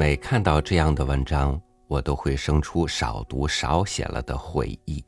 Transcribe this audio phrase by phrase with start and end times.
[0.00, 5.04] 每看到这样的文章，我都会生出少读少写了的悔意。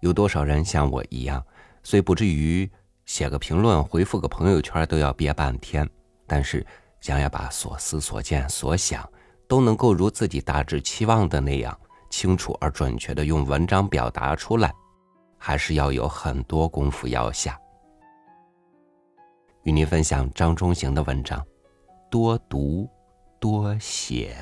[0.00, 1.44] 有多少人像我一样，
[1.82, 2.66] 虽不至于
[3.04, 5.86] 写个评论、回复个朋友圈都要憋半天，
[6.26, 6.66] 但是
[7.02, 9.06] 想要把所思所见所想
[9.46, 11.78] 都能够如自己大致期望的那样
[12.08, 14.72] 清楚而准确的用文章表达出来，
[15.36, 17.60] 还是要有很多功夫要下。
[19.64, 21.46] 与您分享张中行的文章，
[22.10, 22.88] 多读。
[23.44, 24.34] 多写。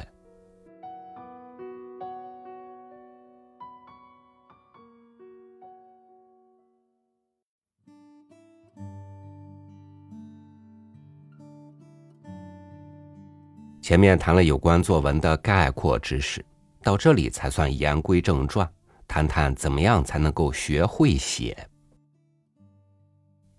[13.80, 16.46] 前面谈了有关作文的概括知识，
[16.80, 18.72] 到这里才算言归正传，
[19.08, 21.68] 谈谈怎么样才能够学会写。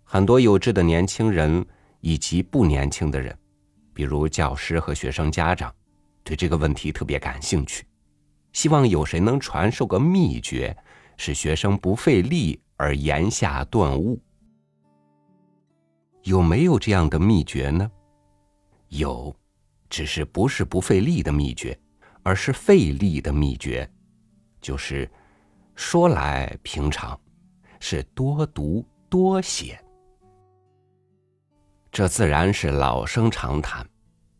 [0.05, 1.65] 很多有志的年轻人
[1.99, 3.37] 以及不年轻的人。
[3.93, 5.73] 比如教师和学生家长，
[6.23, 7.85] 对这个问题特别感兴趣，
[8.51, 10.75] 希望有谁能传授个秘诀，
[11.17, 14.19] 使学生不费力而言下顿悟。
[16.23, 17.91] 有没有这样的秘诀呢？
[18.87, 19.35] 有，
[19.89, 21.77] 只是不是不费力的秘诀，
[22.23, 23.89] 而是费力的秘诀，
[24.61, 25.09] 就是
[25.75, 27.19] 说来平常，
[27.81, 29.82] 是多读多写。
[31.93, 33.87] 这自然是老生常谈，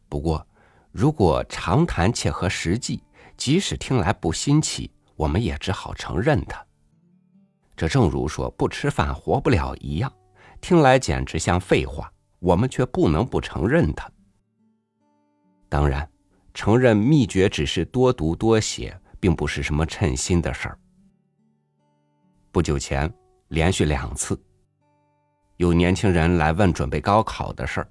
[0.09, 0.43] 不过，
[0.91, 3.03] 如果常谈切合实际，
[3.37, 6.65] 即使听来不新奇，我们也只好承认它。
[7.77, 10.11] 这正如说不吃饭活不了一样，
[10.61, 14.09] 听来简直像废话，我们却不能不承认它。
[15.69, 16.09] 当然，
[16.55, 20.79] 承认秘诀只是多读多写，并不是什么称心的事儿。
[22.51, 23.13] 不久前，
[23.49, 24.43] 连续两次。
[25.57, 27.87] 有年轻人来问准备高考的事儿，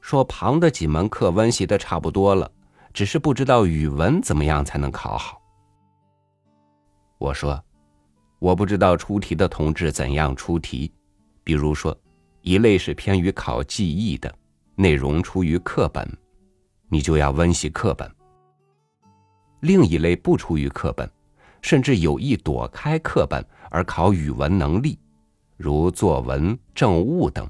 [0.00, 2.50] 说旁的几门课温习的差不多了，
[2.92, 5.40] 只是不知道语文怎么样才能考好。
[7.18, 7.62] 我说，
[8.38, 10.92] 我不知道出题的同志怎样出题，
[11.42, 11.96] 比如说，
[12.42, 14.32] 一类是偏于考记忆的，
[14.74, 16.06] 内容出于课本，
[16.88, 18.06] 你就要温习课本；
[19.60, 21.08] 另一类不出于课本，
[21.62, 24.98] 甚至有意躲开课本而考语文能力。
[25.62, 27.48] 如作文、政务等，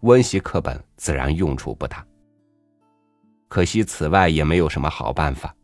[0.00, 2.04] 温习课本自然用处不大。
[3.46, 5.54] 可惜此外也没有什么好办法，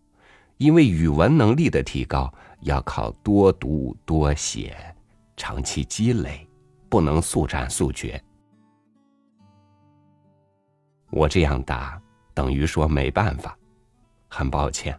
[0.58, 4.76] 因为语文能力的提高要靠多读多写，
[5.36, 6.48] 长期积累，
[6.88, 8.22] 不能速战速决。
[11.10, 12.00] 我这样答，
[12.32, 13.58] 等于说没办法，
[14.28, 14.96] 很抱歉，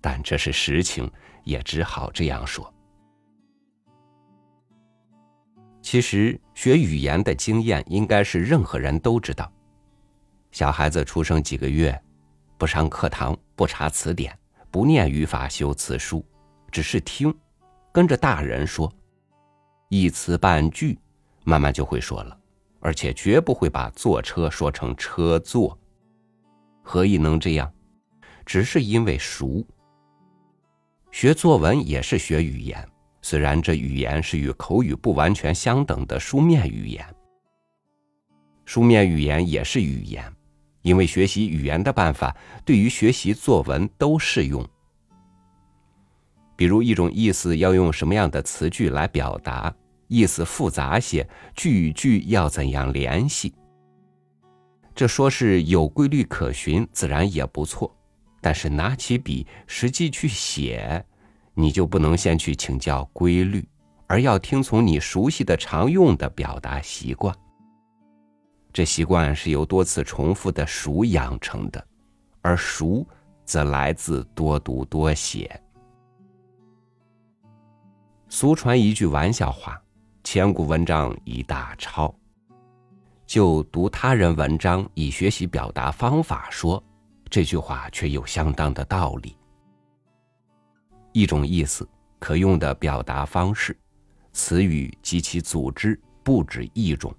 [0.00, 1.08] 但这是实情，
[1.44, 2.72] 也只好这样说。
[5.90, 9.50] 其实学语言的经验应该是任何人都知道。
[10.52, 11.98] 小孩子出生几个月，
[12.58, 14.38] 不上课堂，不查词典，
[14.70, 16.22] 不念语法修辞书，
[16.70, 17.34] 只是听，
[17.90, 18.92] 跟着大人说，
[19.88, 20.98] 一词半句，
[21.44, 22.38] 慢慢就会说了，
[22.80, 25.78] 而且绝不会把坐车说成车坐。
[26.82, 27.72] 何以能这样？
[28.44, 29.66] 只是因为熟。
[31.10, 32.86] 学作文也是学语言。
[33.20, 37.04] 虽然这语言是与口语不完全相等的书面语言，
[38.64, 40.24] 书面语言也是语言，
[40.82, 42.34] 因为学习语言的办法
[42.64, 44.66] 对于学习作文都适用。
[46.56, 49.72] 比如一种意思要用什么样的词句来表达，
[50.08, 53.54] 意思复杂些，句与句要怎样联系。
[54.94, 57.94] 这说是有规律可循，自然也不错，
[58.40, 61.04] 但是拿起笔实际去写。
[61.60, 63.68] 你就不能先去请教规律，
[64.06, 67.34] 而要听从你熟悉的常用的表达习惯。
[68.72, 71.84] 这习惯是由多次重复的熟养成的，
[72.42, 73.04] 而熟
[73.44, 75.60] 则来自多读多写。
[78.28, 79.82] 俗传一句玩笑话
[80.22, 82.14] ：“千古文章一大抄。”
[83.26, 86.80] 就读他人文章以学习表达方法说，
[87.28, 89.36] 这句话却有相当的道理。
[91.18, 91.88] 一种意思
[92.20, 93.76] 可用的表达方式，
[94.32, 97.12] 词语及其组织不止一种。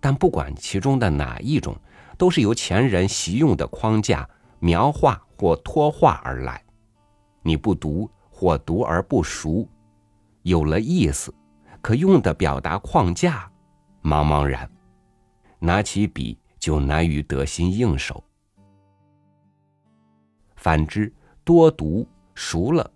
[0.00, 1.74] 但不管其中的哪一种，
[2.18, 4.28] 都是由前人习用的框架
[4.58, 6.62] 描画或托画而来。
[7.40, 9.66] 你不读或读而不熟，
[10.42, 11.34] 有了意思，
[11.80, 13.50] 可用的表达框架
[14.02, 14.70] 茫茫然，
[15.58, 18.22] 拿起笔就难于得心应手。
[20.56, 21.10] 反之，
[21.44, 22.06] 多读。
[22.34, 22.90] 熟了，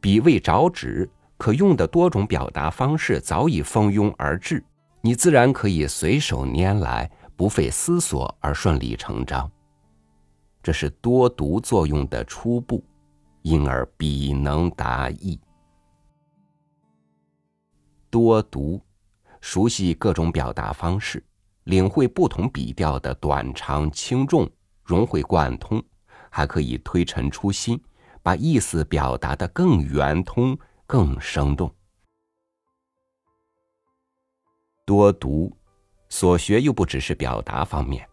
[0.00, 4.62] 笔未着纸，可用的多种表达方式早已蜂拥而至，
[5.00, 9.50] 你自然可以随手拈来，不费思索而顺理成章。
[10.62, 12.84] 这是多读作用的初步，
[13.42, 15.40] 因而笔能达意。
[18.10, 18.80] 多读，
[19.40, 21.24] 熟悉各种表达方式，
[21.64, 24.48] 领会不同笔调的短长轻重，
[24.84, 25.82] 融会贯通，
[26.30, 27.80] 还可以推陈出新，
[28.22, 31.72] 把意思表达的更圆通、更生动。
[34.84, 35.54] 多读，
[36.08, 38.08] 所学又不只是表达方面，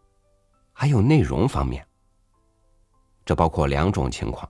[0.73, 1.85] 还有内容方面。
[3.25, 4.49] 这包括两种情况，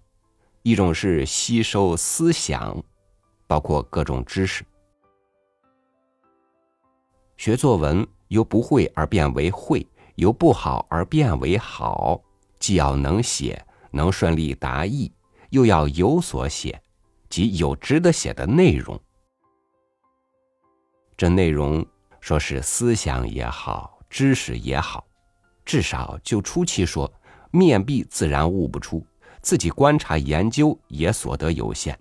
[0.62, 2.82] 一种是吸收思想，
[3.48, 4.66] 包括各种知识。
[7.36, 9.86] 学作文由不会而变为会，
[10.16, 12.22] 由不好而变为好，
[12.60, 15.12] 既要能写，能顺利达意，
[15.50, 16.82] 又要有所写，
[17.30, 19.00] 即有值得写的内容。
[21.18, 21.86] 这内容
[22.20, 25.06] 说是思想也好，知识也好，
[25.66, 27.12] 至少就初期说。
[27.52, 29.04] 面壁自然悟不出，
[29.42, 32.00] 自己观察研究也所得有限。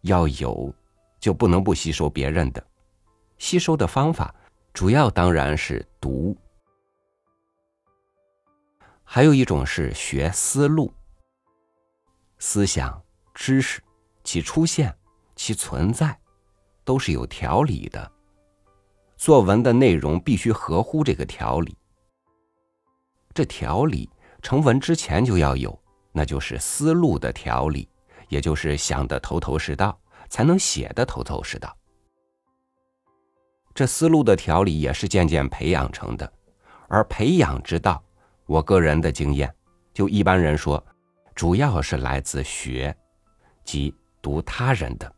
[0.00, 0.74] 要有，
[1.20, 2.66] 就不能不吸收别人的。
[3.36, 4.34] 吸收的方法，
[4.72, 6.34] 主要当然是读。
[9.04, 10.90] 还有一种是学思路。
[12.44, 13.00] 思想、
[13.34, 13.80] 知识，
[14.24, 14.92] 其出现、
[15.36, 16.18] 其存在，
[16.82, 18.12] 都是有条理的。
[19.16, 21.78] 作文的内容必须合乎这个条理。
[23.32, 24.10] 这条理
[24.42, 25.80] 成文之前就要有，
[26.10, 27.88] 那就是思路的条理，
[28.26, 29.96] 也就是想的头头是道，
[30.28, 31.72] 才能写的头头是道。
[33.72, 36.30] 这思路的条理也是渐渐培养成的，
[36.88, 38.02] 而培养之道，
[38.46, 39.54] 我个人的经验，
[39.94, 40.84] 就一般人说，
[41.34, 42.96] 主要是来自学，
[43.64, 45.14] 即读他人的，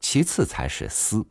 [0.00, 1.24] 其次才是思，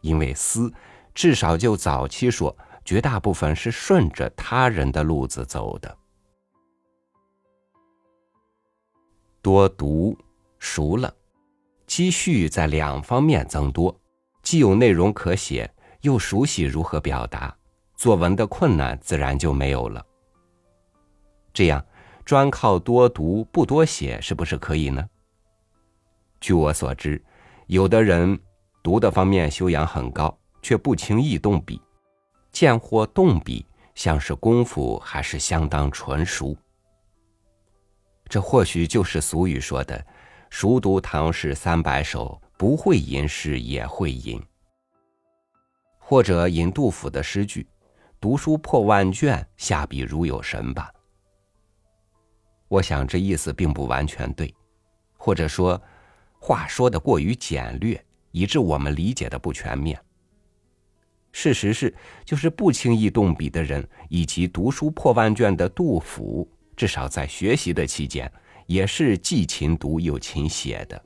[0.00, 0.72] 因为思，
[1.14, 2.56] 至少就早期说。
[2.82, 5.96] 绝大部分是顺着他人的路子走的。
[9.42, 10.16] 多读
[10.58, 11.14] 熟了，
[11.86, 13.94] 积蓄在两方面增多，
[14.42, 17.54] 既有内容可写，又熟悉如何表达，
[17.94, 20.04] 作文的困难自然就没有了。
[21.52, 21.84] 这样，
[22.30, 25.04] 专靠多读不多写，是不是可以呢？
[26.40, 27.20] 据我所知，
[27.66, 28.38] 有的人
[28.84, 31.82] 读的方面修养很高，却不轻易动笔。
[32.52, 33.66] 见或动笔，
[33.96, 36.56] 像是功夫还是相当纯熟。
[38.28, 40.06] 这或许就是俗语说的
[40.50, 44.40] “熟读唐诗三百首，不会吟诗也会吟”，
[45.98, 47.66] 或者引杜甫的诗句
[48.22, 50.92] ：“读书破万卷，下笔如有神”吧。
[52.70, 54.54] 我想这意思并不完全对，
[55.16, 55.80] 或者说
[56.38, 58.00] 话说的过于简略，
[58.30, 60.00] 以致我们理解的不全面。
[61.32, 61.92] 事实是，
[62.24, 68.32] 就是不轻易动笔的人，以及读书破万卷的杜甫，至少在学习的期间，
[68.66, 71.04] 也是既勤读又勤写的。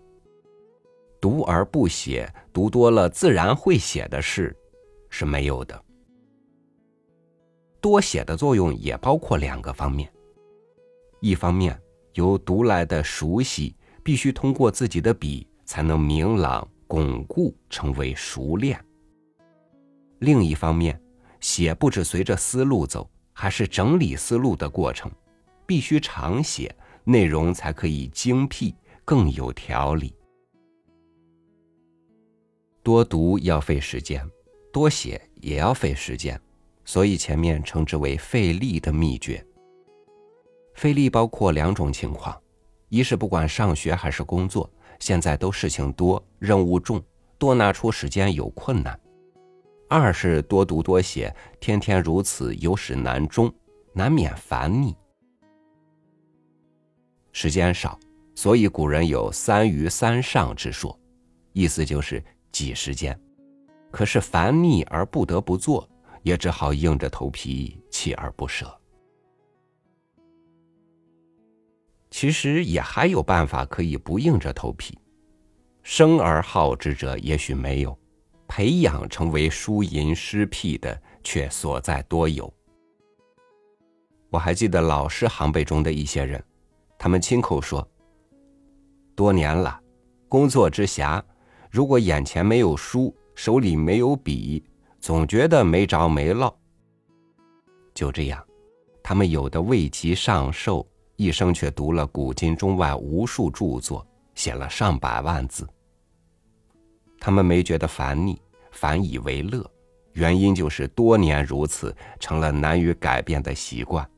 [1.18, 4.54] 读而不写，读多了自然会写的事，
[5.08, 5.82] 是没有的。
[7.80, 10.12] 多写的作用也包括两个方面：
[11.24, 11.80] 一方面
[12.12, 18.78] 由读来的熟悉，必须通过自己的笔才能明朗巩固，成为熟练。
[20.18, 21.00] 另一方面，
[21.40, 25.10] 写不止随着思路走，还是整理思路的过程，
[25.64, 30.14] 必须常写，内容才可以精辟，更有条理。
[32.82, 34.22] 多读要费时间，
[34.70, 36.38] 多写也要费时间，
[36.84, 39.42] 所以前面称之为费力的秘诀。
[40.74, 42.36] 费力包括两种情况：
[42.88, 47.02] 一是不管上学还是工作，现在都事情多，任务重，
[47.38, 48.98] 多拿出时间有困难。
[49.88, 53.52] 二是多读多写，天天如此，有始难终，
[53.92, 54.96] 难免烦腻。
[57.32, 57.98] 时间少，
[58.34, 60.98] 所以古人有“三余三上”之说，
[61.52, 63.18] 意思就是挤时间。
[63.90, 65.88] 可是烦腻而不得不做，
[66.22, 68.66] 也只好硬着头皮，锲而不舍。
[72.24, 74.98] 其实也还有办法可以不硬着头皮，
[75.82, 77.94] 生而好之者也许没有。
[78.48, 82.50] 培养成为输吟诗癖的，却所在多有。
[84.30, 86.42] 我还记得老师行辈中的一些人，
[86.96, 87.86] 他们亲口说：
[89.14, 89.78] 多年了，
[90.26, 91.22] 工作之暇，
[91.70, 94.64] 如果眼前没有书，手里没有笔，
[94.98, 96.58] 总觉得没着没落。
[97.92, 98.42] 就这样，
[99.02, 105.68] 他们有的未及上寿，一生却读了古今中外无数著作，写了上百万字。
[107.20, 108.40] 他们没觉得烦腻，
[108.72, 109.64] 反以为乐，
[110.12, 114.08] 原因就是多年如此，成了难于改变的习惯，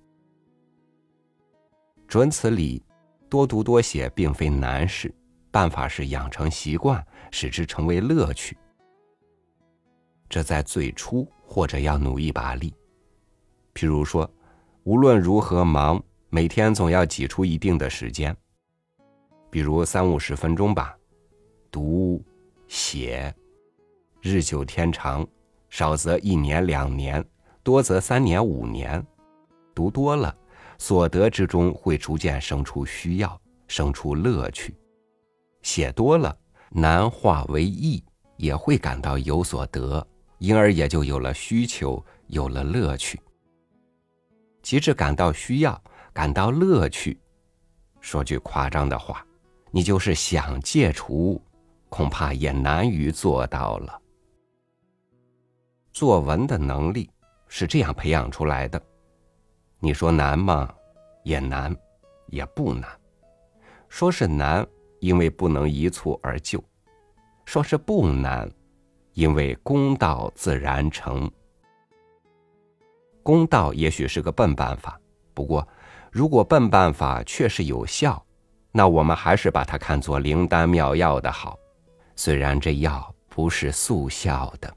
[2.08, 2.82] 准此理，
[3.28, 5.14] 多读多写并非难事，
[5.50, 8.56] 办法是养成习惯，使之成为乐趣。
[10.28, 12.74] 这在最初或者要努一把力。
[13.74, 14.28] 譬如说，
[14.84, 16.02] 无论如何忙，
[16.36, 18.36] 每天总要挤出一定的时间，
[19.48, 20.94] 比如三五十分钟吧，
[21.70, 22.22] 读、
[22.68, 23.34] 写，
[24.20, 25.26] 日久天长，
[25.70, 27.24] 少则一年两年，
[27.62, 29.02] 多则三年五年，
[29.74, 30.36] 读多了，
[30.76, 34.74] 所得之中会逐渐生出需要，生出乐趣；
[35.62, 36.38] 写多了，
[36.68, 38.04] 难化为易，
[38.36, 40.06] 也会感到有所得。
[40.36, 43.18] 因而也就有了需求，有了乐趣。
[44.60, 45.80] 及至感到需要，
[46.16, 47.20] 感到乐趣，
[48.00, 49.22] 说句夸张的话，
[49.70, 51.38] 你就是想戒除，
[51.90, 54.00] 恐怕也难于做到了。
[55.92, 57.10] 作文的能力
[57.48, 58.82] 是这样培养出来的，
[59.78, 60.74] 你说难吗？
[61.22, 61.76] 也难，
[62.28, 62.88] 也不难。
[63.90, 64.66] 说是难，
[65.00, 66.58] 因为不能一蹴而就；
[67.44, 68.50] 说是不难。
[69.12, 71.30] 因为公道自然成。
[73.22, 74.98] 公道也许是个笨办法，
[75.34, 75.66] 不过，
[76.10, 78.24] 如果笨办法确实有效，
[78.72, 81.58] 那我们还是把它看作灵丹妙药的好，
[82.14, 84.74] 虽然这药不是速效的。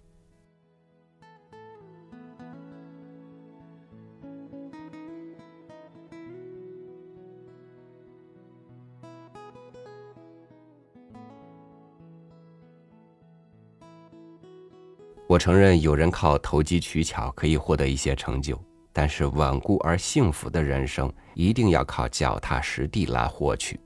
[15.27, 18.59] 我承认，有人靠投机取巧可以获得一些成就，
[18.99, 23.79] 但是稳固而幸福的人生，一定要靠脚踏实地来获取。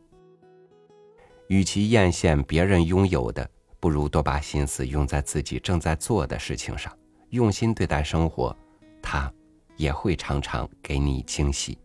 [1.50, 3.48] 与其艳羡别人拥有的，
[3.79, 6.91] 不如多把心思用在自己正在做的事情上，
[7.29, 8.58] 用心对待生活，
[9.03, 9.32] 它
[9.75, 11.77] 也会常常给你惊喜。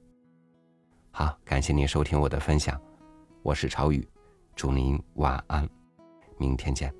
[1.11, 2.81] 好，感谢您收听我的分享，
[3.43, 4.09] 我是朝雨，
[4.57, 5.69] 祝您晚安，
[6.39, 6.91] 明天见。